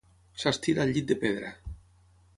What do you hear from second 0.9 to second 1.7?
llit de pedra.